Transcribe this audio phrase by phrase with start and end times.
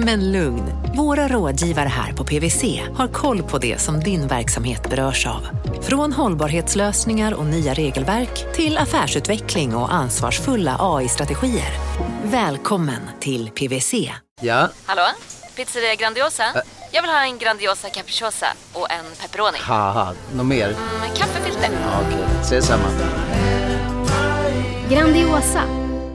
[0.00, 0.62] Men lugn,
[0.96, 5.48] våra rådgivare här på PWC har koll på det som din verksamhet berörs av.
[5.82, 11.72] Från hållbarhetslösningar och nya regelverk till affärsutveckling och ansvarsfulla AI-strategier.
[12.22, 14.12] Välkommen till PWC.
[14.40, 14.68] Ja?
[14.86, 15.02] Hallå?
[15.56, 16.44] Pizzeria Grandiosa?
[16.44, 16.62] Ä
[16.92, 19.58] Jag vill ha en Grandiosa capriciosa och en pepperoni.
[20.34, 20.66] Något mer?
[20.66, 21.70] Mm, kaffefilter.
[21.82, 22.40] Ja, Okej, okay.
[22.40, 22.84] ses samma.
[24.90, 25.62] Grandiosa,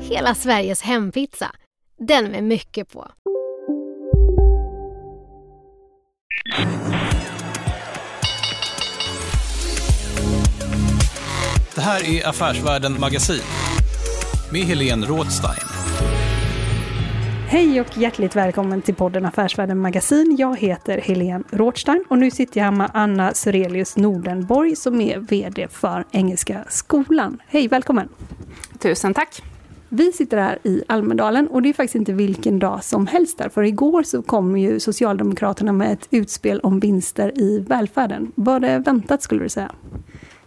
[0.02, 1.52] hela Sveriges hempizza.
[2.00, 3.08] Den med mycket på.
[11.76, 13.42] Det här är Affärsvärlden Magasin
[14.52, 15.68] med Helene Rådstein.
[17.48, 20.36] Hej och hjärtligt välkommen till podden Affärsvärlden Magasin.
[20.40, 25.20] Jag heter Helene Rådstein och nu sitter jag här med Anna Sörelius Nordenborg som är
[25.20, 27.42] VD för Engelska skolan.
[27.48, 28.10] Hej, välkommen!
[28.80, 29.53] Tusen tack!
[29.96, 33.50] Vi sitter här i Almedalen och det är faktiskt inte vilken dag som helst där.
[33.50, 38.32] För igår så kom ju Socialdemokraterna med ett utspel om vinster i välfärden.
[38.36, 39.72] Var det väntat skulle du säga?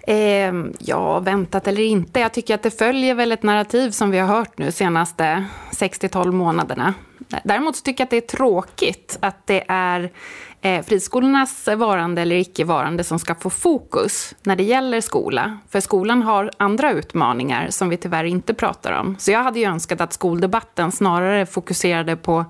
[0.07, 2.21] Eh, ja, väntat eller inte.
[2.21, 6.33] Jag tycker att det följer väl ett narrativ som vi har hört nu senaste 6-12
[6.33, 6.95] månaderna.
[7.45, 10.11] Däremot så tycker jag att det är tråkigt att det är
[10.67, 15.59] eh, friskolornas varande eller icke-varande som ska få fokus när det gäller skola.
[15.69, 19.17] För skolan har andra utmaningar som vi tyvärr inte pratar om.
[19.19, 22.45] Så jag hade ju önskat att skoldebatten snarare fokuserade på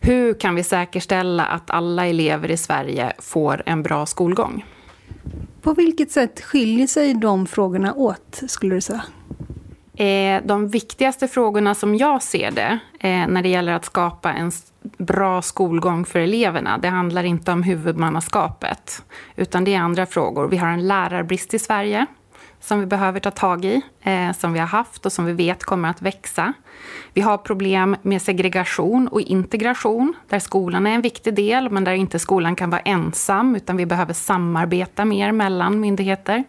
[0.00, 4.64] hur kan vi säkerställa att alla elever i Sverige får en bra skolgång.
[5.62, 9.02] På vilket sätt skiljer sig de frågorna åt, skulle du säga?
[9.94, 14.52] Eh, de viktigaste frågorna som jag ser det, eh, när det gäller att skapa en
[15.00, 19.02] bra skolgång för eleverna, det handlar inte om huvudmannaskapet,
[19.36, 20.48] utan det är andra frågor.
[20.48, 22.06] Vi har en lärarbrist i Sverige
[22.60, 25.64] som vi behöver ta tag i, eh, som vi har haft och som vi vet
[25.64, 26.52] kommer att växa.
[27.12, 31.92] Vi har problem med segregation och integration, där skolan är en viktig del, men där
[31.92, 36.44] inte skolan kan vara ensam, utan vi behöver samarbeta mer mellan myndigheter.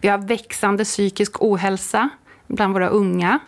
[0.00, 2.08] Vi har växande psykisk ohälsa
[2.46, 3.38] bland våra unga.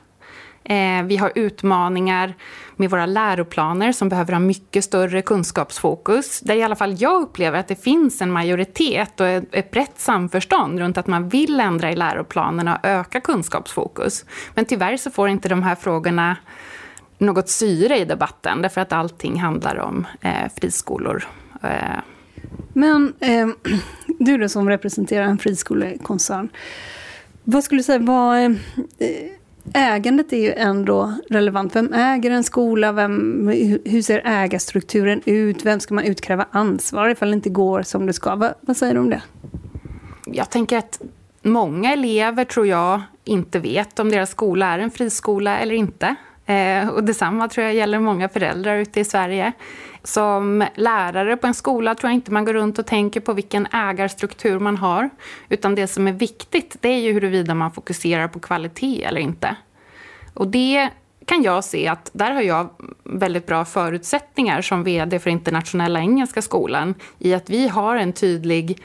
[0.64, 2.34] Eh, vi har utmaningar
[2.76, 6.40] med våra läroplaner som behöver ha mycket större kunskapsfokus.
[6.40, 10.78] Där i alla fall jag upplever att det finns en majoritet och ett brett samförstånd
[10.78, 14.24] runt att man vill ändra i läroplanerna och öka kunskapsfokus.
[14.54, 16.36] Men tyvärr så får inte de här frågorna
[17.18, 21.24] något syre i debatten därför att allting handlar om eh, friskolor.
[21.62, 21.98] Eh.
[22.72, 23.48] Men eh,
[24.18, 26.48] du då som representerar en friskolekoncern.
[27.44, 28.50] Vad skulle du säga, vad, eh,
[29.72, 31.76] ägandet är ju ändå relevant.
[31.76, 32.92] Vem äger en skola?
[32.92, 33.48] Vem,
[33.84, 35.64] hur ser ägarstrukturen ut?
[35.64, 38.34] Vem ska man utkräva ansvar ifall det inte går som det ska?
[38.34, 39.22] Va, vad säger du om det?
[40.26, 41.00] Jag tänker att
[41.42, 46.14] många elever, tror jag, inte vet om deras skola är en friskola eller inte.
[46.46, 49.52] Eh, och detsamma tror jag gäller många föräldrar ute i Sverige.
[50.04, 53.66] Som lärare på en skola tror jag inte man går runt och tänker på vilken
[53.66, 55.10] ägarstruktur man har.
[55.48, 59.56] Utan det som är viktigt, det är ju huruvida man fokuserar på kvalitet eller inte.
[60.34, 60.90] Och det
[61.26, 62.68] kan jag se att där har jag
[63.04, 68.82] väldigt bra förutsättningar som VD för Internationella Engelska Skolan i att vi har en tydlig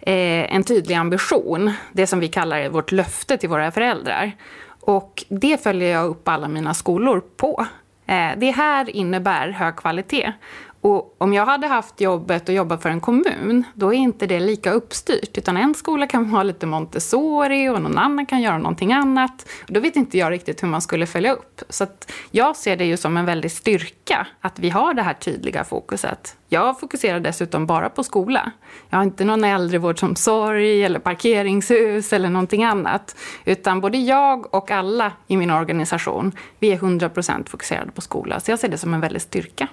[0.00, 4.32] eh, en tydlig ambition, det som vi kallar vårt löfte till våra föräldrar.
[4.80, 7.66] Och det följer jag upp alla mina skolor på.
[8.08, 10.32] Eh, det här innebär hög kvalitet.
[10.80, 14.40] Och om jag hade haft jobbet och jobbat för en kommun, då är inte det
[14.40, 15.38] lika uppstyrt.
[15.38, 19.48] Utan en skola kan ha lite Montessori och någon annan kan göra någonting annat.
[19.66, 21.62] Och då vet inte jag riktigt hur man skulle följa upp.
[21.68, 21.86] Så
[22.30, 26.36] jag ser det ju som en väldig styrka att vi har det här tydliga fokuset.
[26.48, 28.52] Jag fokuserar dessutom bara på skola.
[28.90, 33.16] Jag har inte någon äldrevårdsomsorg eller parkeringshus eller någonting annat.
[33.44, 38.40] Utan både jag och alla i min organisation, vi är 100% fokuserade på skola.
[38.40, 39.68] Så jag ser det som en väldig styrka.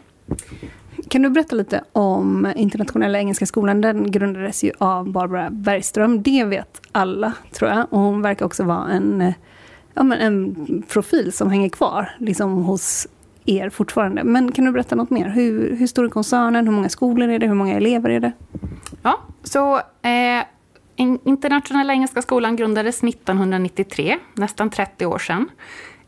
[1.09, 3.81] Kan du berätta lite om Internationella Engelska Skolan?
[3.81, 6.23] Den grundades ju av Barbara Bergström.
[6.23, 7.93] Det vet alla, tror jag.
[7.93, 9.33] Och hon verkar också vara en,
[9.93, 13.07] ja, men en profil som hänger kvar liksom hos
[13.45, 14.23] er fortfarande.
[14.23, 15.29] Men kan du berätta något mer?
[15.29, 16.65] Hur, hur stor är koncernen?
[16.67, 17.47] Hur många skolor är det?
[17.47, 18.31] Hur många elever är det?
[19.01, 20.43] Ja, så eh,
[21.23, 25.49] Internationella Engelska Skolan grundades 1993, nästan 30 år sedan.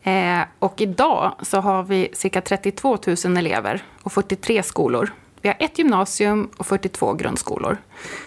[0.07, 5.13] Eh, och idag så har vi cirka 32 000 elever och 43 skolor.
[5.41, 7.77] Vi har ett gymnasium och 42 grundskolor.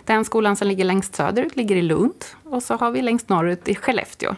[0.05, 3.69] Den skolan som ligger längst söderut ligger i Lund och så har vi längst norrut
[3.69, 4.37] i Skellefteå.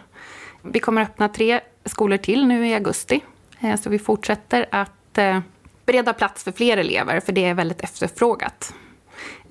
[0.62, 3.20] Vi kommer öppna tre skolor till nu i augusti.
[3.60, 5.40] Eh, så vi fortsätter att eh,
[5.86, 8.74] bereda plats för fler elever, för det är väldigt efterfrågat.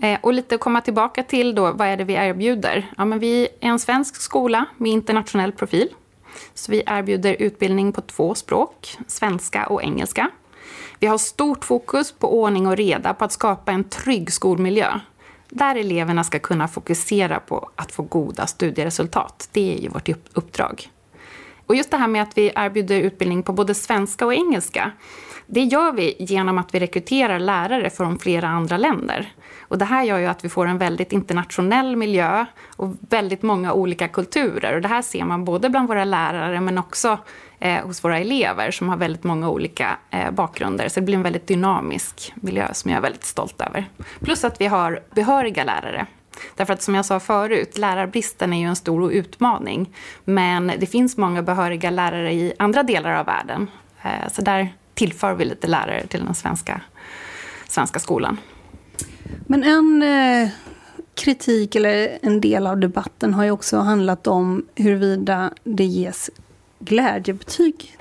[0.02, 2.92] Eh, och lite att komma tillbaka till då, vad är det vi erbjuder?
[2.98, 5.90] Ja, men vi är en svensk skola med internationell profil.
[6.54, 10.30] Så vi erbjuder utbildning på två språk, svenska och engelska.
[11.00, 15.00] Vi har stort fokus på ordning och reda, på att skapa en trygg skolmiljö.
[15.50, 19.50] Där eleverna ska kunna fokusera på att få goda studieresultat.
[19.52, 20.90] Det är ju vårt uppdrag.
[21.66, 24.92] Och just det här med att vi erbjuder utbildning på både svenska och engelska.
[25.54, 29.34] Det gör vi genom att vi rekryterar lärare från flera andra länder.
[29.60, 32.46] Och det här gör ju att vi får en väldigt internationell miljö
[32.76, 34.76] och väldigt många olika kulturer.
[34.76, 37.18] Och det här ser man både bland våra lärare men också
[37.60, 40.90] eh, hos våra elever som har väldigt många olika eh, bakgrunder.
[40.90, 43.90] Så det blir en väldigt dynamisk miljö som jag är väldigt stolt över.
[44.20, 46.06] Plus att vi har behöriga lärare.
[46.56, 49.94] Därför att som jag sa förut, lärarbristen är ju en stor utmaning.
[50.24, 53.68] Men det finns många behöriga lärare i andra delar av världen.
[54.02, 56.82] Eh, så där tillför vi lite lärare till den svenska,
[57.68, 58.38] svenska skolan.
[59.48, 60.50] Men en eh,
[61.16, 66.30] kritik eller en del av debatten har ju också handlat om huruvida det ges
[66.80, 67.98] glädjebetyg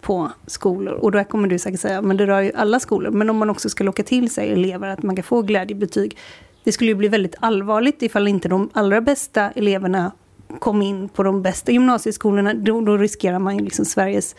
[0.00, 0.94] på skolor.
[0.94, 3.10] Och då kommer du säkert säga, men det rör ju alla skolor.
[3.10, 6.16] Men om man också ska locka till sig elever att man kan få glädjebetyg.
[6.64, 10.12] Det skulle ju bli väldigt allvarligt ifall inte de allra bästa eleverna
[10.58, 12.54] kom in på de bästa gymnasieskolorna.
[12.54, 14.34] Då, då riskerar man ju liksom Sveriges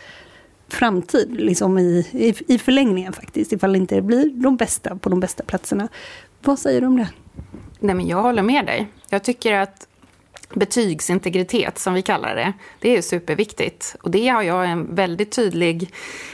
[0.68, 3.52] framtid liksom i, i, i förlängningen faktiskt.
[3.52, 5.88] Ifall det inte blir de bästa på de bästa platserna.
[6.42, 7.08] Vad säger du om det?
[7.78, 8.86] Nej, men jag håller med dig.
[9.08, 9.86] Jag tycker att
[10.54, 13.96] betygsintegritet, som vi kallar det, det är superviktigt.
[14.02, 15.92] Och det har jag en väldigt tydlig,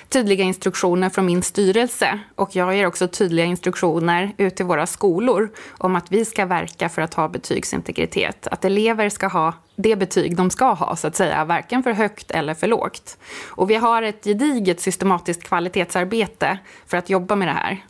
[0.08, 2.20] tydliga instruktioner från min styrelse.
[2.34, 6.88] Och jag ger också tydliga instruktioner ut till våra skolor om att vi ska verka
[6.88, 8.46] för att ha betygsintegritet.
[8.46, 12.30] Att elever ska ha det betyg de ska ha, så att säga, varken för högt
[12.30, 13.18] eller för lågt.
[13.48, 17.84] Och vi har ett gediget systematiskt kvalitetsarbete för att jobba med det här.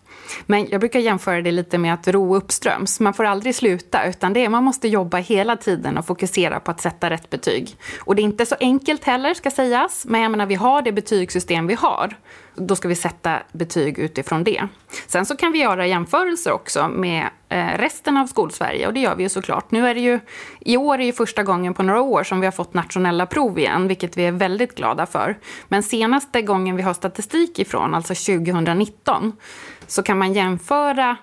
[0.46, 3.00] Men jag brukar jämföra det lite med att ro uppströms.
[3.00, 6.70] Man får aldrig sluta, utan det är, man måste jobba hela tiden och fokusera på
[6.70, 7.76] att sätta rätt betyg.
[8.00, 10.06] Och det är inte så enkelt heller, ska sägas.
[10.06, 12.16] Men jag menar, vi har det betygssystem vi har.
[12.54, 14.68] Då ska vi sätta betyg utifrån det.
[15.06, 19.16] Sen så kan vi göra jämförelser också med eh, resten av skolsverige och det gör
[19.16, 19.70] vi ju såklart.
[19.70, 20.20] Nu är det ju,
[20.60, 23.58] I år är ju första gången på några år som vi har fått nationella prov
[23.58, 25.38] igen, vilket vi är väldigt glada för.
[25.68, 29.32] Men senaste gången vi har statistik ifrån, alltså 2019,
[29.90, 31.16] så kan man jämföra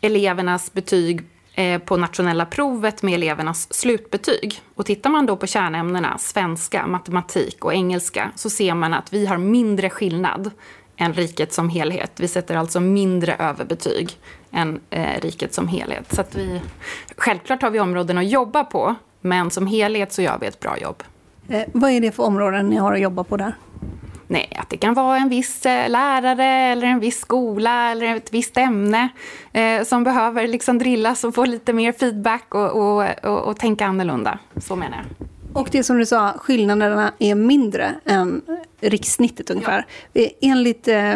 [0.00, 1.22] elevernas betyg
[1.54, 4.62] eh, på nationella provet med elevernas slutbetyg.
[4.74, 9.26] Och tittar man då på kärnämnena svenska, matematik och engelska så ser man att vi
[9.26, 10.50] har mindre skillnad
[10.96, 12.12] än riket som helhet.
[12.16, 14.18] Vi sätter alltså mindre överbetyg
[14.50, 16.14] än eh, riket som helhet.
[16.14, 16.60] Så att vi,
[17.16, 20.78] självklart har vi områden att jobba på, men som helhet så gör vi ett bra
[20.78, 21.02] jobb.
[21.48, 23.54] Eh, vad är det för områden ni har att jobba på där?
[24.30, 28.32] Nej, att det kan vara en viss eh, lärare eller en viss skola eller ett
[28.32, 29.08] visst ämne
[29.52, 33.86] eh, som behöver liksom drillas och få lite mer feedback och, och, och, och tänka
[33.86, 34.38] annorlunda.
[34.56, 35.28] Så menar jag.
[35.52, 38.42] Och det som du sa, skillnaderna är mindre än
[38.80, 39.86] rikssnittet ungefär.
[40.12, 40.22] Ja.
[40.22, 41.14] Eh, enligt eh,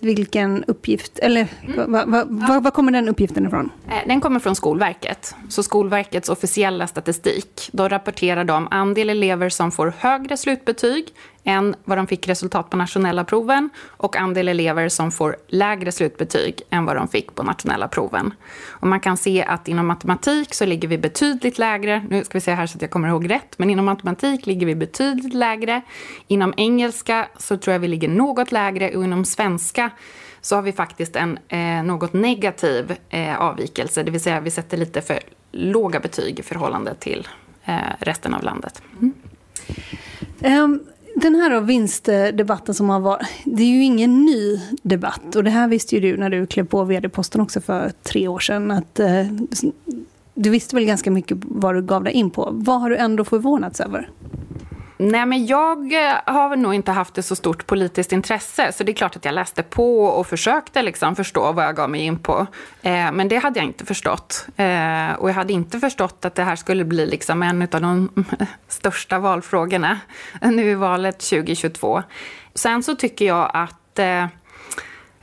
[0.00, 1.92] vilken uppgift, eller mm.
[1.92, 3.70] va, va, va kommer den uppgiften ifrån?
[3.88, 5.34] Eh, den kommer från Skolverket.
[5.48, 7.68] Så Skolverkets officiella statistik.
[7.72, 11.08] Då rapporterar de andel elever som får högre slutbetyg
[11.44, 16.62] än vad de fick resultat på nationella proven och andel elever som får lägre slutbetyg
[16.70, 18.34] än vad de fick på nationella proven.
[18.68, 22.04] Och man kan se att inom matematik så ligger vi betydligt lägre.
[22.10, 23.58] Nu ska vi se här så att jag kommer ihåg rätt.
[23.58, 25.82] Men inom matematik ligger vi betydligt lägre.
[26.26, 29.90] Inom engelska så tror jag vi ligger något lägre och inom svenska
[30.40, 34.02] så har vi faktiskt en eh, något negativ eh, avvikelse.
[34.02, 35.18] Det vill säga vi sätter lite för
[35.52, 37.28] låga betyg i förhållande till
[37.64, 38.82] eh, resten av landet.
[39.00, 39.14] Mm.
[40.64, 40.80] Um,
[41.14, 45.36] den här vinstdebatten som har varit, det är ju ingen ny debatt.
[45.36, 48.38] Och det här visste ju du när du klev på vd-posten också för tre år
[48.38, 48.70] sedan.
[48.70, 49.26] Att, eh,
[50.34, 52.48] du visste väl ganska mycket vad du gav dig in på.
[52.52, 54.08] Vad har du ändå förvånats över?
[55.06, 58.72] Nej, men jag eh, har nog inte haft ett så stort politiskt intresse.
[58.72, 61.90] Så det är klart att jag läste på och försökte liksom förstå vad jag gav
[61.90, 62.46] mig in på.
[62.82, 64.46] Eh, men det hade jag inte förstått.
[64.56, 68.24] Eh, och jag hade inte förstått att det här skulle bli liksom en av de
[68.68, 70.00] största valfrågorna
[70.42, 72.02] nu i valet 2022.
[72.54, 74.26] Sen så tycker jag att eh,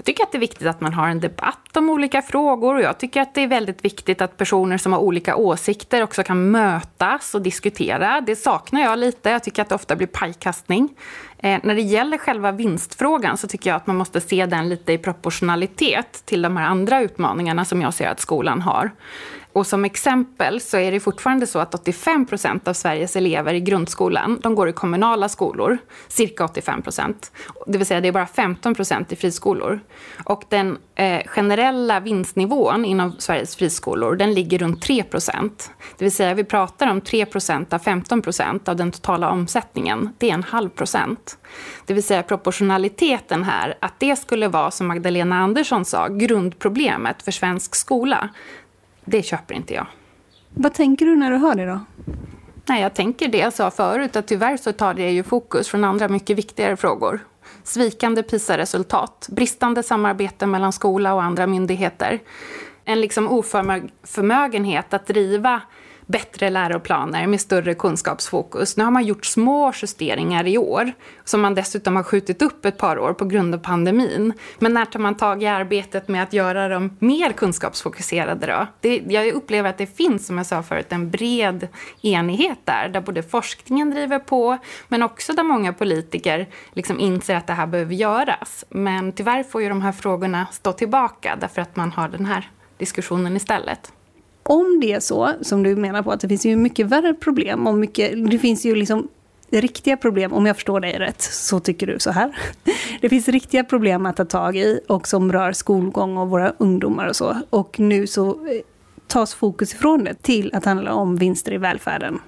[0.02, 2.82] jag tycker att det är viktigt att man har en debatt om olika frågor och
[2.82, 6.52] jag tycker att det är väldigt viktigt att personer som har olika åsikter också kan
[6.52, 8.22] mötas och diskutera.
[8.22, 9.30] Det saknar jag lite.
[9.30, 10.90] Jag tycker att det ofta blir pajkastning.
[11.38, 14.94] Eh, när det gäller själva vinstfrågan så tycker jag att man måste se den lite
[14.94, 18.92] i proportionalitet till de här andra utmaningarna som jag ser att skolan har.
[19.54, 23.60] Och som exempel så är det fortfarande så att 85 procent av Sveriges elever i
[23.60, 25.78] grundskolan, de går i kommunala skolor.
[26.08, 27.32] Cirka 85 procent.
[27.68, 29.80] Det vill säga det är bara 15 procent i friskolor.
[30.24, 35.72] Och den eh, generella vinstnivån inom Sveriges friskolor, den ligger runt 3 procent.
[35.98, 40.10] Det vill säga vi pratar om 3 procent av 15 procent av den totala omsättningen.
[40.18, 41.38] Det är en halv procent.
[41.86, 47.32] Det vill säga proportionaliteten här, att det skulle vara, som Magdalena Andersson sa, grundproblemet för
[47.32, 48.30] svensk skola
[49.06, 49.88] det köper inte jag.
[50.50, 51.80] Vad tänker du när du hör det då?
[52.66, 55.84] Nej, jag tänker det jag sa förut, att tyvärr så tar det ju fokus från
[55.84, 57.20] andra mycket viktigare frågor.
[57.64, 62.20] Svikande PISA-resultat, bristande samarbete mellan skola och andra myndigheter.
[62.86, 65.62] En liksom oförmögenhet att driva
[66.12, 68.78] bättre läroplaner med större kunskapsfokus.
[68.78, 70.92] Nu har man gjort små justeringar i år
[71.24, 74.34] som man dessutom har skjutit upp ett par år på grund av pandemin.
[74.60, 78.68] Men när tar man tag i arbetet med att göra dem mer kunskapsfokuserade då?
[78.82, 81.68] Det, jag upplever att det finns, som jag sa förut, en bred
[82.02, 87.48] enighet där, där både forskningen driver på, men också där många politiker liksom inser att
[87.48, 88.66] det här behöver göras.
[88.70, 92.50] Men tyvärr får ju de här frågorna stå tillbaka därför att man har den här
[92.78, 93.92] diskussionen istället
[94.44, 97.68] om det är så, som du menar på, att det finns ju mycket värre problem
[97.68, 99.08] och mycket, det finns ju liksom
[99.52, 102.38] riktiga problem, om jag förstår dig rätt, så tycker du så här.
[103.02, 107.08] Det finns riktiga problem att ta tag i och som rör skolgång och våra ungdomar
[107.08, 107.38] och så.
[107.50, 108.62] Och nu så eh,
[109.08, 112.20] tas fokus ifrån det till att handla om vinster i välfärden.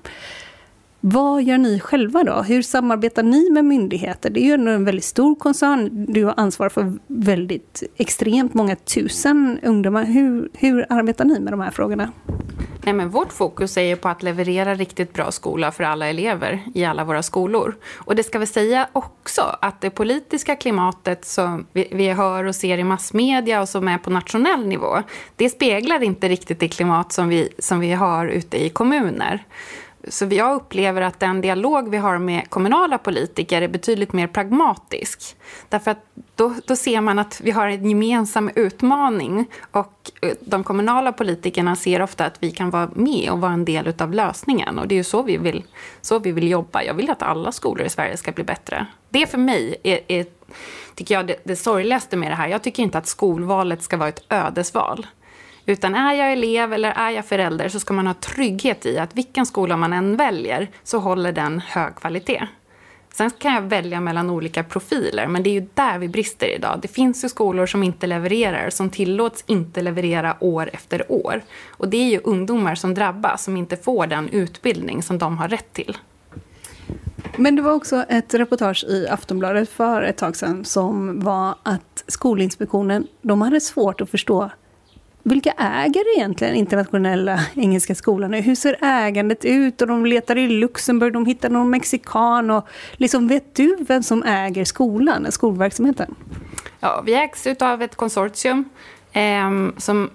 [1.05, 2.41] Vad gör ni själva då?
[2.41, 4.29] Hur samarbetar ni med myndigheter?
[4.29, 6.05] Det är ju ändå en väldigt stor koncern.
[6.13, 10.03] Du har ansvar för väldigt extremt många tusen ungdomar.
[10.03, 12.12] Hur, hur arbetar ni med de här frågorna?
[12.83, 16.60] Nej, men vårt fokus är ju på att leverera riktigt bra skola för alla elever
[16.74, 17.75] i alla våra skolor.
[17.95, 22.55] Och det ska vi säga också att det politiska klimatet som vi, vi hör och
[22.55, 25.03] ser i massmedia och som är på nationell nivå,
[25.36, 29.43] det speglar inte riktigt det klimat som vi, som vi har ute i kommuner.
[30.07, 35.36] Så jag upplever att den dialog vi har med kommunala politiker är betydligt mer pragmatisk.
[35.69, 36.05] Därför att
[36.36, 41.75] då, då ser man att vi har en gemensam utmaning och eh, de kommunala politikerna
[41.75, 44.79] ser ofta att vi kan vara med och vara en del av lösningen.
[44.79, 45.63] Och det är ju så vi vill,
[46.01, 46.83] så vi vill jobba.
[46.83, 48.86] Jag vill att alla skolor i Sverige ska bli bättre.
[49.10, 50.25] Det för mig är, är
[50.95, 52.48] tycker jag, det, det sorgligaste med det här.
[52.48, 55.07] Jag tycker inte att skolvalet ska vara ett ödesval.
[55.65, 59.15] Utan är jag elev eller är jag förälder så ska man ha trygghet i att
[59.15, 62.48] vilken skola man än väljer så håller den hög kvalitet.
[63.13, 66.79] Sen kan jag välja mellan olika profiler, men det är ju där vi brister idag.
[66.82, 71.41] Det finns ju skolor som inte levererar, som tillåts inte leverera år efter år.
[71.70, 75.48] Och det är ju ungdomar som drabbas, som inte får den utbildning som de har
[75.48, 75.98] rätt till.
[77.38, 82.03] Men det var också ett reportage i Aftonbladet för ett tag sedan som var att
[82.08, 84.50] Skolinspektionen, de hade svårt att förstå
[85.24, 88.34] vilka äger egentligen Internationella Engelska Skolan?
[88.34, 89.82] Hur ser ägandet ut?
[89.82, 92.51] Och de letar i Luxemburg, de hittar någon mexikan.
[92.51, 96.15] Och liksom, vet du vem som äger skolan, skolverksamheten?
[96.80, 98.70] Ja, vi ägs av ett konsortium
[99.13, 100.10] ehm, eh, som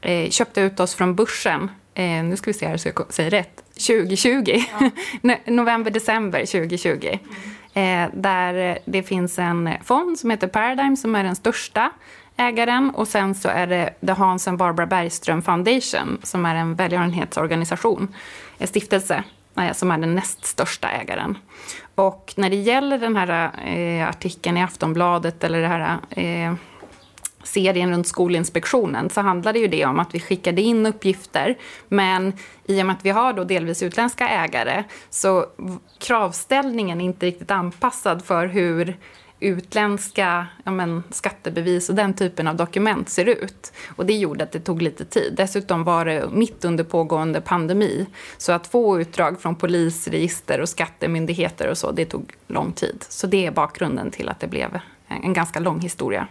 [0.00, 1.70] eh, köpte ut oss från börsen.
[1.94, 3.62] Eh, nu ska vi se här så jag säger rätt.
[3.74, 4.62] 2020.
[5.22, 5.36] Ja.
[5.46, 6.88] November, december 2020.
[6.94, 7.18] Mm.
[7.78, 11.90] Eh, där det finns en fond som heter Paradigm som är den största
[12.38, 16.74] ägaren och sen så är det The Hans and Barbara Bergström Foundation som är en
[16.74, 18.14] välgörenhetsorganisation,
[18.58, 19.24] en stiftelse
[19.56, 21.38] eh, som är den näst största ägaren.
[21.94, 26.54] Och när det gäller den här eh, artikeln i Aftonbladet eller den här eh,
[27.42, 32.32] serien runt Skolinspektionen så handlade ju det om att vi skickade in uppgifter men
[32.66, 35.46] i och med att vi har då delvis utländska ägare så
[35.98, 38.96] kravställningen är inte riktigt anpassad för hur
[39.40, 43.72] utländska ja men, skattebevis och den typen av dokument ser ut.
[43.96, 45.34] Och det gjorde att det tog lite tid.
[45.36, 48.06] Dessutom var det mitt under pågående pandemi.
[48.38, 53.04] Så att få utdrag från polisregister och skattemyndigheter och så, det tog lång tid.
[53.08, 56.26] Så det är bakgrunden till att det blev en ganska lång historia.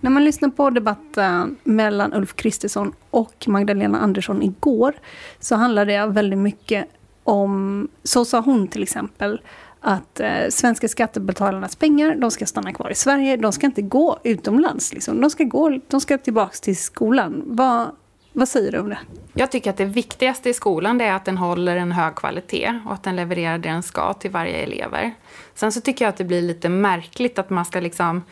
[0.00, 4.94] När man lyssnar på debatten mellan Ulf Kristersson och Magdalena Andersson igår
[5.38, 6.86] så handlade det väldigt mycket
[7.24, 9.40] om, så sa hon till exempel,
[9.80, 13.36] att eh, svenska skattebetalarnas pengar, de ska stanna kvar i Sverige.
[13.36, 14.92] De ska inte gå utomlands.
[14.92, 15.20] Liksom.
[15.20, 17.42] De, ska gå, de ska tillbaka till skolan.
[17.46, 17.90] Vad,
[18.32, 18.98] vad säger du om det?
[19.34, 22.92] Jag tycker att det viktigaste i skolan är att den håller en hög kvalitet och
[22.92, 25.14] att den levererar det den ska till varje elever.
[25.54, 28.22] Sen så tycker jag att det blir lite märkligt att man ska liksom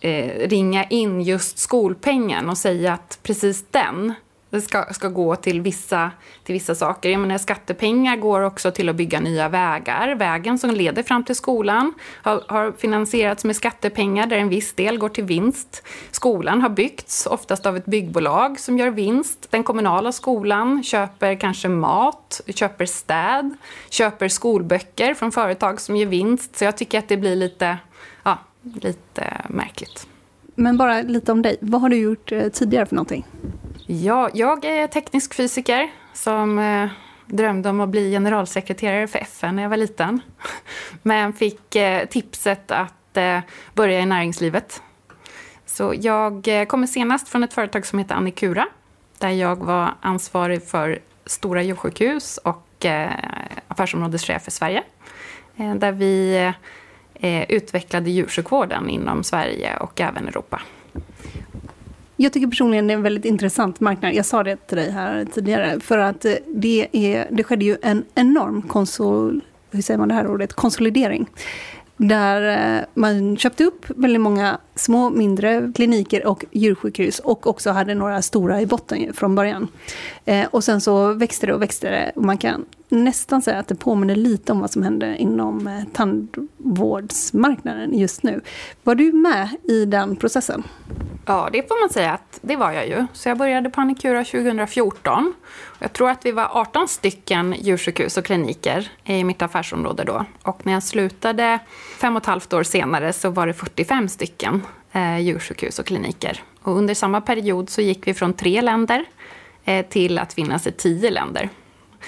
[0.00, 4.14] eh, ringa in just skolpengen och säga att precis den
[4.52, 6.10] det ska, ska gå till vissa,
[6.44, 7.10] till vissa saker.
[7.10, 10.14] Jag menar, skattepengar går också till att bygga nya vägar.
[10.14, 14.98] Vägen som leder fram till skolan har, har finansierats med skattepengar där en viss del
[14.98, 15.82] går till vinst.
[16.10, 19.46] Skolan har byggts, oftast av ett byggbolag som gör vinst.
[19.50, 23.56] Den kommunala skolan köper kanske mat, köper städ,
[23.90, 26.56] köper skolböcker från företag som gör vinst.
[26.56, 27.78] Så jag tycker att det blir lite,
[28.22, 30.06] ja, lite märkligt.
[30.54, 31.56] Men bara lite om dig.
[31.60, 33.26] Vad har du gjort eh, tidigare för någonting?
[34.00, 36.88] Ja, jag är teknisk fysiker som eh,
[37.26, 40.20] drömde om att bli generalsekreterare för FN när jag var liten.
[41.02, 43.38] Men fick eh, tipset att eh,
[43.74, 44.82] börja i näringslivet.
[45.66, 48.66] Så jag eh, kommer senast från ett företag som heter Annikura
[49.18, 53.10] där jag var ansvarig för stora djursjukhus och eh,
[53.68, 54.82] affärsområdeschef för Sverige.
[55.56, 56.52] Eh, där vi
[57.14, 60.62] eh, utvecklade djursjukvården inom Sverige och även Europa.
[62.22, 64.14] Jag tycker personligen det är en väldigt intressant marknad.
[64.14, 65.80] Jag sa det till dig här tidigare.
[65.80, 70.14] För att eh, det, är, det skedde ju en enorm konsol, hur säger man det
[70.14, 70.52] här ordet?
[70.52, 71.26] konsolidering.
[71.96, 77.94] Där eh, man köpte upp väldigt många små, mindre kliniker och djursjukhus och också hade
[77.94, 79.68] några stora i botten från början.
[80.24, 82.12] Eh, och sen så växte det och växte det.
[82.14, 85.82] Och man kan nästan säga att det påminner lite om vad som händer inom eh,
[85.92, 88.40] tandvårdsmarknaden just nu.
[88.82, 90.62] Var du med i den processen?
[91.26, 93.06] Ja, det får man säga att det var jag ju.
[93.12, 95.34] Så jag började på Annikura 2014.
[95.78, 100.24] Jag tror att vi var 18 stycken djursjukhus och kliniker i mitt affärsområde då.
[100.42, 101.58] Och när jag slutade
[101.98, 106.42] fem och ett halvt år senare så var det 45 stycken eh, djursjukhus och kliniker.
[106.62, 109.04] Och under samma period så gick vi från tre länder
[109.64, 111.48] eh, till att finnas i tio länder.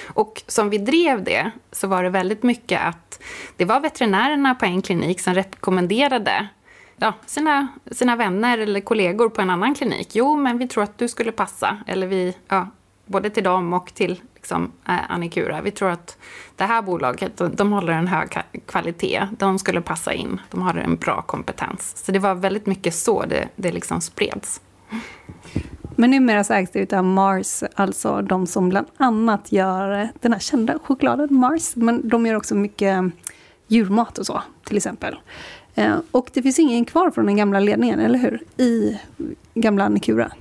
[0.06, 3.22] Och som vi drev det så var det väldigt mycket att
[3.56, 6.48] det var veterinärerna på en klinik som rekommenderade
[6.96, 10.08] ja, sina, sina vänner eller kollegor på en annan klinik.
[10.12, 11.78] Jo, men vi tror att du skulle passa.
[11.86, 12.68] Eller vi, ja,
[13.06, 15.60] både till dem och till liksom, eh, Annikura.
[15.60, 16.18] Vi tror att
[16.56, 19.28] det här bolaget, de, de håller en hög kvalitet.
[19.38, 20.40] De skulle passa in.
[20.50, 22.04] De har en bra kompetens.
[22.04, 24.60] Så det var väldigt mycket så det, det liksom spreds.
[25.96, 30.40] Men numera så ägs det av Mars, alltså de som bland annat gör den här
[30.40, 31.76] kända chokladen Mars.
[31.76, 33.04] Men de gör också mycket
[33.68, 35.18] djurmat och så, till exempel.
[35.74, 38.42] Eh, och det finns ingen kvar från den gamla ledningen, eller hur?
[38.56, 38.98] I
[39.54, 40.32] gamla Annikura?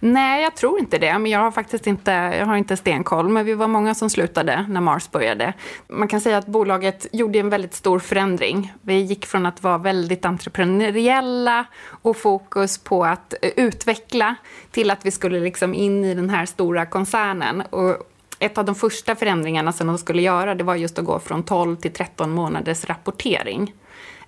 [0.00, 1.18] Nej, jag tror inte det.
[1.18, 3.28] Men jag har faktiskt inte, jag har inte stenkoll.
[3.28, 5.52] Men vi var många som slutade när Mars började.
[5.88, 8.72] Man kan säga att bolaget gjorde en väldigt stor förändring.
[8.82, 14.34] Vi gick från att vara väldigt entreprenöriella och fokus på att eh, utveckla
[14.70, 17.60] till att vi skulle liksom in i den här stora koncernen.
[17.60, 17.96] Och
[18.38, 21.42] ett av de första förändringarna som de skulle göra det var just att gå från
[21.42, 23.72] 12 till 13 månaders rapportering.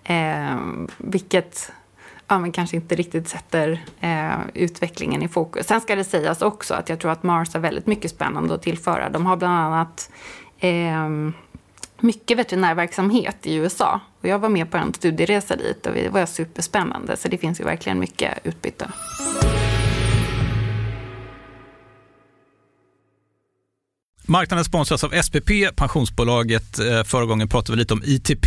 [0.08, 0.56] Eh,
[0.98, 1.72] vilket
[2.28, 5.66] ja, men kanske inte riktigt sätter eh, utvecklingen i fokus.
[5.66, 8.62] Sen ska det sägas också att jag tror att Mars har väldigt mycket spännande att
[8.62, 9.10] tillföra.
[9.10, 10.10] De har bland annat
[10.58, 11.08] eh,
[12.00, 14.00] mycket veterinärverksamhet i USA.
[14.20, 17.16] Och jag var med på en studieresa dit och det var superspännande.
[17.16, 18.88] Så det finns ju verkligen mycket utbyte.
[24.28, 26.78] Marknaden sponsras av SPP, pensionsbolaget.
[26.78, 28.46] Eh, förra gången pratade vi lite om ITP.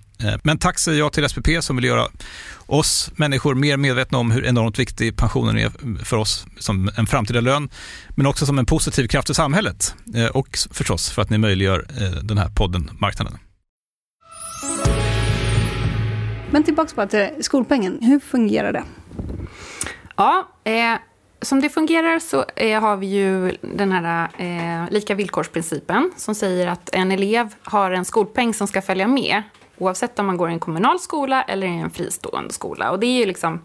[0.23, 2.07] Eh, men tack säger jag till SPP som vill göra
[2.65, 5.71] oss människor mer medvetna om hur enormt viktig pensionen är
[6.05, 7.69] för oss som en framtida lön,
[8.15, 11.85] men också som en positiv kraft i samhället eh, och förstås för att ni möjliggör
[12.01, 13.37] eh, den här podden Marknaden.
[16.51, 17.99] Men tillbaka till skolpengen.
[18.01, 18.83] Hur fungerar det?
[20.15, 20.95] Ja, eh,
[21.41, 26.67] som det fungerar så eh, har vi ju den här eh, lika villkorsprincipen som säger
[26.67, 29.43] att en elev har en skolpeng som ska följa med
[29.81, 32.91] oavsett om man går i en kommunal skola eller i en fristående skola.
[32.91, 33.61] Och det är ju liksom,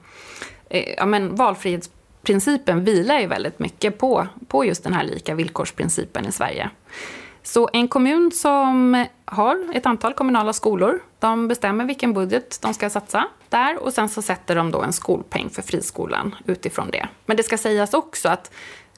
[0.71, 6.27] eh, ja men valfrihetsprincipen vilar ju väldigt mycket på, på just den här lika villkorsprincipen
[6.27, 6.71] i Sverige.
[7.43, 12.91] Så en kommun som har ett antal kommunala skolor, de bestämmer vilken budget de ska
[12.91, 17.09] satsa där och sen så sätter de då en skolpeng för friskolan utifrån det.
[17.27, 18.51] Men det ska sägas också att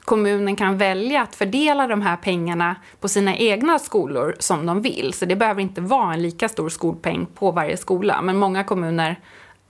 [0.05, 5.13] kommunen kan välja att fördela de här pengarna på sina egna skolor som de vill.
[5.13, 8.21] Så det behöver inte vara en lika stor skolpeng på varje skola.
[8.21, 9.19] Men många kommuner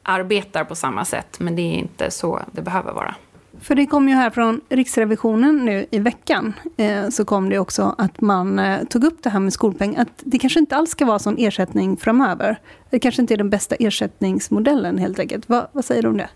[0.04, 3.16] arbetar på samma sätt, men det är inte så det behöver vara.
[3.62, 7.96] För det kom ju här från Riksrevisionen nu i veckan, eh, så kom det också
[7.98, 11.06] att man eh, tog upp det här med skolpeng, att det kanske inte alls ska
[11.06, 12.60] vara sån ersättning framöver.
[12.90, 15.50] Det kanske inte är den bästa ersättningsmodellen helt enkelt.
[15.50, 16.30] Va, vad säger du om det?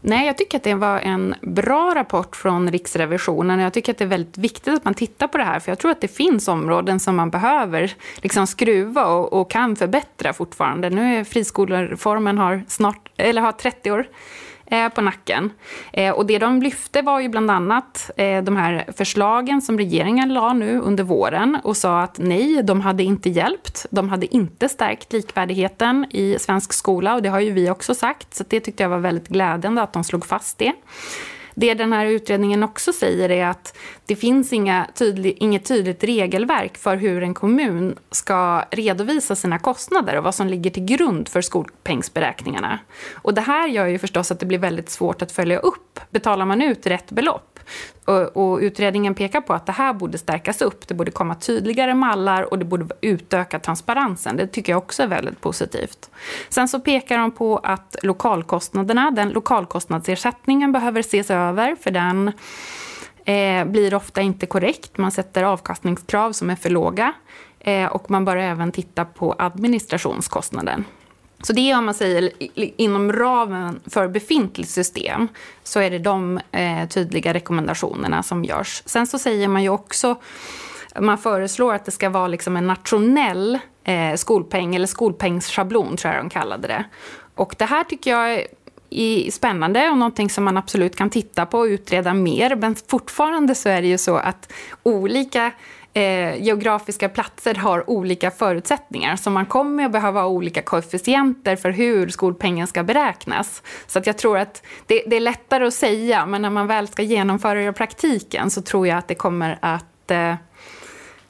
[0.00, 3.60] Nej, jag tycker att det var en bra rapport från Riksrevisionen.
[3.60, 5.78] Jag tycker att det är väldigt viktigt att man tittar på det här, för jag
[5.78, 10.90] tror att det finns områden som man behöver liksom skruva och, och kan förbättra fortfarande.
[10.90, 14.06] Nu är friskolereformen har, snart, eller har 30 år
[14.72, 15.50] Eh, på nacken.
[15.92, 20.34] Eh, och det de lyfte var ju bland annat eh, de här förslagen som regeringen
[20.34, 23.86] la nu under våren och sa att nej, de hade inte hjälpt.
[23.90, 28.34] De hade inte stärkt likvärdigheten i svensk skola och det har ju vi också sagt.
[28.34, 30.72] Så det tyckte jag var väldigt glädjande att de slog fast det.
[31.54, 33.76] Det den här utredningen också säger är att
[34.12, 40.16] det finns inga tydlig, inget tydligt regelverk för hur en kommun ska redovisa sina kostnader
[40.18, 42.78] och vad som ligger till grund för skolpengsberäkningarna.
[43.14, 46.00] Och det här gör ju förstås att det blir väldigt svårt att följa upp.
[46.10, 47.58] Betalar man ut rätt belopp?
[48.04, 50.88] Och, och, utredningen pekar på att det här borde stärkas upp.
[50.88, 54.36] Det borde komma tydligare mallar och det borde utöka transparensen.
[54.36, 56.10] Det tycker jag också är väldigt positivt.
[56.48, 62.32] Sen så pekar de på att lokalkostnaderna, den lokalkostnadsersättningen behöver ses över för den
[63.24, 64.98] eh, blir ofta inte korrekt.
[64.98, 67.12] Man sätter avkastningskrav som är för låga
[67.60, 70.84] eh, och man bör även titta på administrationskostnaden.
[71.42, 72.30] Så det om man säger
[72.80, 75.28] inom ramen för befintligt system
[75.62, 78.82] så är det de eh, tydliga rekommendationerna som görs.
[78.86, 80.16] Sen så säger man ju också
[81.00, 86.24] man föreslår att det ska vara liksom en nationell eh, skolpeng, eller skolpengsschablon tror jag
[86.24, 86.84] de kallade det.
[87.34, 88.46] Och det här tycker jag
[89.32, 92.56] spännande och någonting som man absolut kan titta på och utreda mer.
[92.56, 94.52] Men fortfarande så är det ju så att
[94.82, 95.52] olika
[95.92, 99.16] eh, geografiska platser har olika förutsättningar.
[99.16, 103.62] Så man kommer att behöva ha olika koefficienter för hur skolpengen ska beräknas.
[103.86, 106.88] Så att jag tror att det, det, är lättare att säga, men när man väl
[106.88, 110.34] ska genomföra det i praktiken så tror jag att det kommer att eh,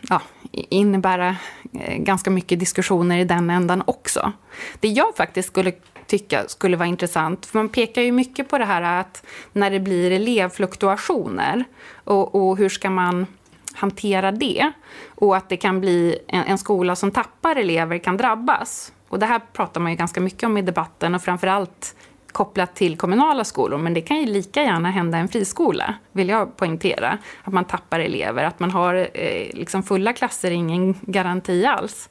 [0.08, 0.20] ja,
[0.50, 1.36] innebära
[1.80, 4.32] eh, ganska mycket diskussioner i den ändan också.
[4.80, 5.72] Det jag faktiskt skulle
[6.12, 9.80] tycka skulle vara intressant, för man pekar ju mycket på det här att när det
[9.80, 11.64] blir elevfluktuationer
[12.04, 13.26] och, och hur ska man
[13.74, 14.72] hantera det.
[15.08, 18.92] Och att det kan bli en, en, skola som tappar elever kan drabbas.
[19.08, 21.96] Och det här pratar man ju ganska mycket om i debatten och framförallt
[22.32, 26.56] kopplat till kommunala skolor, men det kan ju lika gärna hända en friskola, vill jag
[26.56, 27.18] poängtera.
[27.44, 32.08] Att man tappar elever, att man har eh, liksom fulla klasser, ingen garanti alls.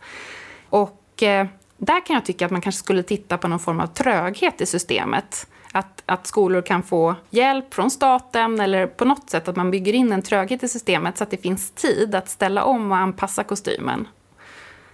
[0.69, 1.47] Och eh,
[1.85, 4.65] där kan jag tycka att man kanske skulle titta på någon form av tröghet i
[4.65, 5.47] systemet.
[5.71, 9.93] Att, att skolor kan få hjälp från staten eller på något sätt att man bygger
[9.93, 13.43] in en tröghet i systemet så att det finns tid att ställa om och anpassa
[13.43, 14.07] kostymen.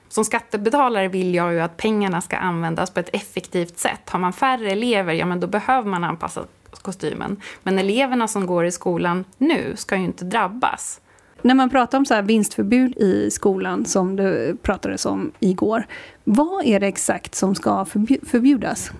[0.09, 4.09] Som skattebetalare vill jag ju att pengarna ska användas på ett effektivt sätt.
[4.09, 6.45] Har man färre elever, ja men då behöver man anpassa
[6.81, 7.41] kostymen.
[7.63, 11.01] Men eleverna som går i skolan nu ska ju inte drabbas.
[11.41, 15.87] När man pratar om så här vinstförbud i skolan, som du pratades om igår,
[16.23, 17.85] vad är det exakt som ska
[18.25, 18.91] förbjudas?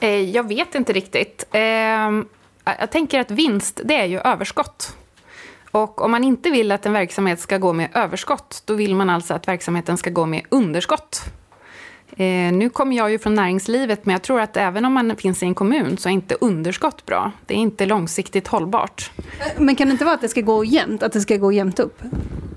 [0.00, 1.46] Eh, jag vet inte riktigt.
[1.52, 2.26] Ehm,
[2.64, 4.96] jag tänker att vinst, det är ju överskott.
[5.70, 9.10] Och om man inte vill att en verksamhet ska gå med överskott, då vill man
[9.10, 11.22] alltså att verksamheten ska gå med underskott.
[12.16, 15.42] Eh, nu kommer jag ju från näringslivet, men jag tror att även om man finns
[15.42, 17.32] i en kommun så är inte underskott bra.
[17.46, 19.10] Det är inte långsiktigt hållbart.
[19.56, 21.78] Men kan det inte vara att det ska gå jämnt, att det ska gå jämnt
[21.78, 22.02] upp?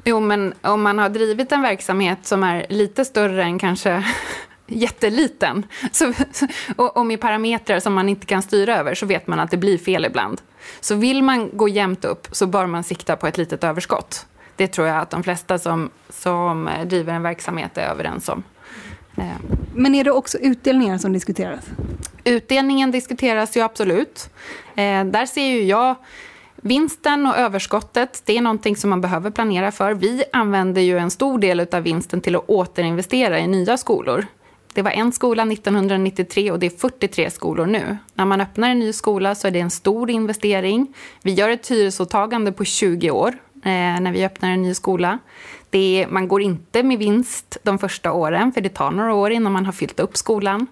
[0.03, 4.03] Jo, men om man har drivit en verksamhet som är lite större än kanske
[4.67, 6.13] jätteliten, så,
[6.75, 9.57] och, och med parametrar som man inte kan styra över, så vet man att det
[9.57, 10.41] blir fel ibland.
[10.79, 14.25] Så vill man gå jämnt upp så bör man sikta på ett litet överskott.
[14.55, 18.43] Det tror jag att de flesta som, som driver en verksamhet är överens om.
[19.17, 19.23] Eh,
[19.75, 21.65] men är det också utdelningar som diskuteras?
[22.23, 24.29] Utdelningen diskuteras ju absolut.
[24.75, 25.95] Eh, där ser ju jag
[26.63, 29.93] Vinsten och överskottet, det är någonting som man behöver planera för.
[29.93, 34.25] Vi använder ju en stor del av vinsten till att återinvestera i nya skolor.
[34.73, 37.97] Det var en skola 1993 och det är 43 skolor nu.
[38.13, 40.93] När man öppnar en ny skola så är det en stor investering.
[41.21, 45.19] Vi gör ett hyresåtagande på 20 år Eh, när vi öppnar en ny skola.
[45.69, 49.51] Det, man går inte med vinst de första åren, för det tar några år innan
[49.51, 50.67] man har fyllt upp skolan.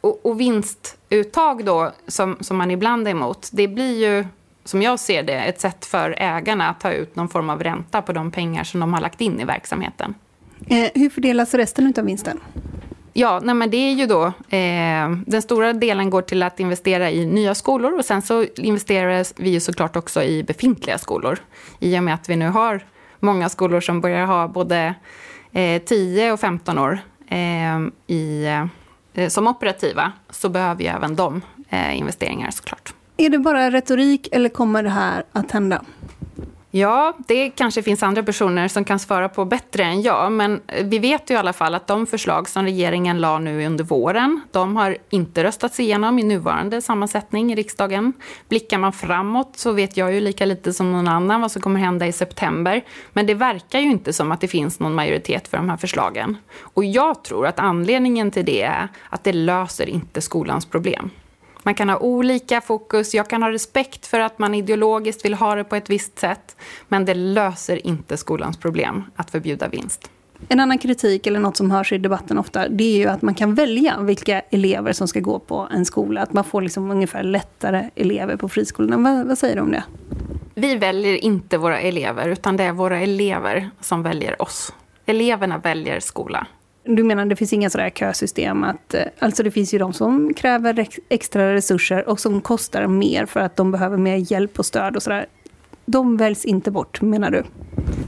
[0.00, 4.24] Och, och vinstuttag då, som, som man ibland är emot, det blir ju
[4.64, 8.02] som jag ser det, ett sätt för ägarna att ta ut någon form av ränta
[8.02, 10.14] på de pengar som de har lagt in i verksamheten.
[10.66, 12.40] Eh, hur fördelas resten av vinsten?
[13.12, 14.26] Ja, nej men det är ju då...
[14.56, 19.42] Eh, den stora delen går till att investera i nya skolor och sen så investerar
[19.42, 21.38] vi ju såklart också i befintliga skolor.
[21.78, 22.84] I och med att vi nu har
[23.20, 24.94] många skolor som börjar ha både
[25.52, 28.44] eh, 10 och 15 år eh, i,
[29.14, 32.94] eh, som operativa så behöver ju även de eh, investeringar såklart.
[33.16, 35.84] Är det bara retorik eller kommer det här att hända?
[36.70, 40.32] Ja, det kanske finns andra personer som kan svara på bättre än jag.
[40.32, 43.66] Men eh, vi vet ju i alla fall att de förslag som regeringen la nu
[43.66, 48.12] under våren, de har inte röstats igenom i nuvarande sammansättning i riksdagen.
[48.48, 51.80] Blickar man framåt så vet jag ju lika lite som någon annan vad som kommer
[51.80, 52.84] hända i september.
[53.12, 56.36] Men det verkar ju inte som att det finns någon majoritet för de här förslagen.
[56.60, 61.10] Och jag tror att anledningen till det är att det löser inte skolans problem.
[61.68, 63.14] Man kan ha olika fokus.
[63.14, 66.56] Jag kan ha respekt för att man ideologiskt vill ha det på ett visst sätt.
[66.88, 70.10] Men det löser inte skolans problem att förbjuda vinst.
[70.48, 73.34] En annan kritik, eller något som hörs i debatten ofta, det är ju att man
[73.34, 76.22] kan välja vilka elever som ska gå på en skola.
[76.22, 78.96] Att man får liksom ungefär lättare elever på friskolorna.
[78.96, 79.84] Vad, vad säger du om det?
[80.54, 84.72] Vi väljer inte våra elever, utan det är våra elever som väljer oss.
[85.06, 86.46] Eleverna väljer skola.
[86.90, 88.64] Du menar det finns inga sådär kösystem?
[88.64, 93.26] Att, eh, alltså det finns ju de som kräver extra resurser och som kostar mer
[93.26, 95.26] för att de behöver mer hjälp och stöd och sådär.
[95.86, 97.44] De väljs inte bort, menar du?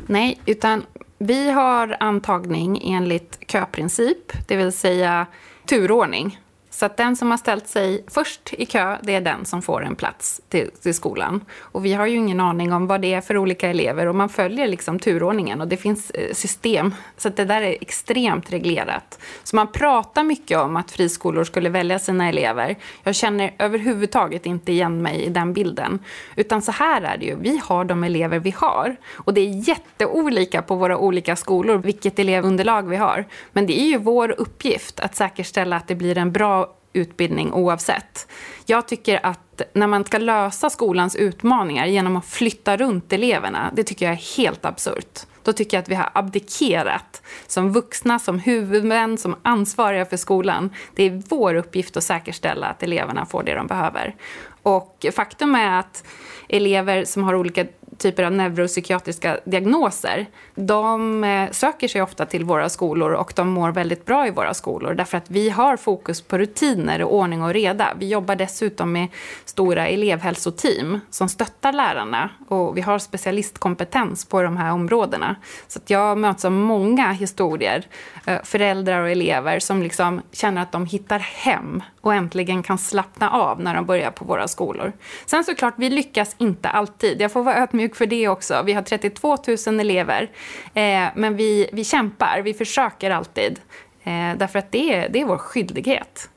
[0.07, 0.83] Nej, utan
[1.19, 5.27] vi har antagning enligt köprincip, det vill säga
[5.69, 6.38] turordning.
[6.81, 9.85] Så att den som har ställt sig först i kö, det är den som får
[9.85, 11.45] en plats till, till, skolan.
[11.61, 14.29] Och vi har ju ingen aning om vad det är för olika elever och man
[14.29, 16.95] följer liksom turordningen och det finns eh, system.
[17.16, 19.19] Så att det där är extremt reglerat.
[19.45, 22.77] Så man pratar mycket om att friskolor skulle välja sina elever.
[23.03, 25.99] Jag känner överhuvudtaget inte igen mig i den bilden.
[26.37, 28.97] Utan så här är det ju, vi har de elever vi har.
[29.14, 33.25] Och det är jätteolika på våra olika skolor vilket elevunderlag vi har.
[33.53, 38.26] Men det är ju vår uppgift att säkerställa att det blir en bra utbildning oavsett.
[38.66, 43.85] Jag tycker att när man ska lösa skolans utmaningar genom att flytta runt eleverna, det
[43.85, 45.20] tycker jag är helt absurt.
[45.42, 50.70] Då tycker jag att vi har abdikerat som vuxna, som huvudmän, som ansvariga för skolan.
[50.94, 54.14] Det är vår uppgift att säkerställa att eleverna får det de behöver.
[54.62, 56.05] Och faktum är att
[56.48, 57.66] elever som har olika
[58.00, 63.72] typer av neuropsykiatriska diagnoser, de eh, söker sig ofta till våra skolor och de mår
[63.72, 67.52] väldigt bra i våra skolor därför att vi har fokus på rutiner och ordning och
[67.52, 67.88] reda.
[67.98, 69.08] Vi jobbar dessutom med
[69.44, 75.36] stora elevhälsoteam som stöttar lärarna och vi har specialistkompetens på de här områdena.
[75.68, 77.86] Så jag möts av många historier,
[78.26, 83.30] eh, föräldrar och elever som liksom känner att de hittar hem och äntligen kan slappna
[83.30, 84.92] av när de börjar på våra skolor.
[85.26, 87.20] Sen såklart, vi lyckas inte alltid.
[87.20, 88.62] Jag får vara ödmjuk för det också.
[88.62, 90.31] Vi har 32 000 elever,
[90.74, 92.40] eh, men vi, vi kämpar.
[92.44, 93.61] Vi försöker alltid.
[94.05, 96.29] Eh, därför att det det är vår skyldighet.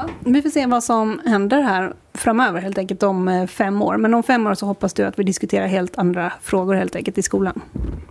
[0.00, 3.96] Ja, vi får se vad som händer här framöver, helt enkelt om eh, fem år.
[3.96, 7.18] Men om fem år så hoppas du att vi diskuterar helt andra frågor helt enkelt
[7.18, 7.60] i skolan.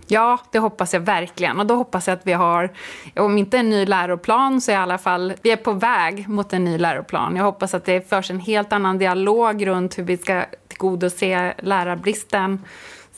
[0.06, 1.60] Ja, det hoppas jag verkligen.
[1.60, 2.70] Och då hoppas jag att vi har,
[3.16, 6.64] om inte en ny läroplan, så i alla fall, vi är på väg mot en
[6.64, 7.36] ny läroplan.
[7.36, 12.64] Jag hoppas att det förs en helt annan dialog runt hur vi ska tillgodose lärarbristen.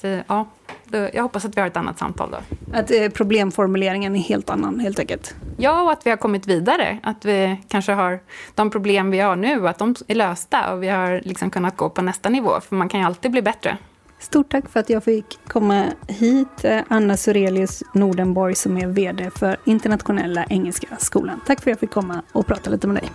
[0.00, 0.46] Så, ja,
[0.92, 2.38] jag hoppas att vi har ett annat samtal då.
[2.78, 5.34] Att eh, problemformuleringen är helt annan helt enkelt?
[5.56, 6.98] Ja, och att vi har kommit vidare.
[7.02, 8.20] Att vi kanske har
[8.54, 11.90] de problem vi har nu, att de är lösta och vi har liksom kunnat gå
[11.90, 12.60] på nästa nivå.
[12.60, 13.78] För man kan ju alltid bli bättre.
[14.18, 16.64] Stort tack för att jag fick komma hit.
[16.64, 21.40] Eh, Anna Surelius Nordenborg som är VD för Internationella Engelska Skolan.
[21.46, 23.10] Tack för att jag fick komma och prata lite med dig.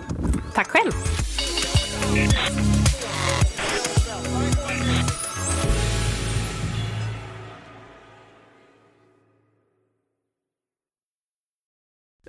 [0.54, 0.92] Tack själv.